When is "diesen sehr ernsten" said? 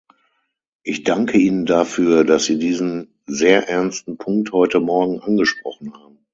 2.57-4.17